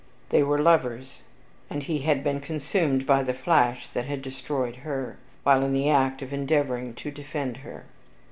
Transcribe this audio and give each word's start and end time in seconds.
They 0.29 0.41
were 0.41 0.57
lovers, 0.59 1.21
and 1.69 1.83
he 1.83 1.99
had 1.99 2.23
been 2.23 2.41
consumed 2.41 3.05
by 3.05 3.21
the 3.21 3.35
flash 3.35 3.87
that 3.89 4.05
had 4.05 4.23
destroyed 4.23 4.77
her, 4.77 5.17
while 5.43 5.63
in 5.63 5.73
the 5.73 5.91
act 5.91 6.23
of 6.23 6.33
endeavoring 6.33 6.95
to 6.95 7.11
defend 7.11 7.57
her. 7.57 7.85